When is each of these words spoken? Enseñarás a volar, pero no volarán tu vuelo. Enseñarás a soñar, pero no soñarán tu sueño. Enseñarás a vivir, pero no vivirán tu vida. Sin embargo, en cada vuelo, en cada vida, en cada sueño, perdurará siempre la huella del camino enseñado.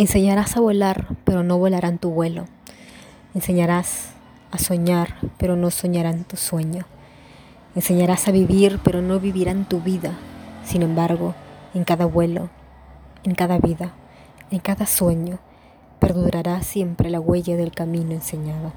Enseñarás 0.00 0.56
a 0.56 0.60
volar, 0.60 1.08
pero 1.24 1.42
no 1.42 1.58
volarán 1.58 1.98
tu 1.98 2.10
vuelo. 2.10 2.44
Enseñarás 3.34 4.10
a 4.52 4.58
soñar, 4.58 5.16
pero 5.38 5.56
no 5.56 5.72
soñarán 5.72 6.22
tu 6.22 6.36
sueño. 6.36 6.86
Enseñarás 7.74 8.28
a 8.28 8.30
vivir, 8.30 8.78
pero 8.84 9.02
no 9.02 9.18
vivirán 9.18 9.68
tu 9.68 9.80
vida. 9.80 10.12
Sin 10.64 10.82
embargo, 10.82 11.34
en 11.74 11.82
cada 11.82 12.06
vuelo, 12.06 12.48
en 13.24 13.34
cada 13.34 13.58
vida, 13.58 13.92
en 14.52 14.60
cada 14.60 14.86
sueño, 14.86 15.40
perdurará 15.98 16.62
siempre 16.62 17.10
la 17.10 17.18
huella 17.18 17.56
del 17.56 17.72
camino 17.72 18.12
enseñado. 18.12 18.72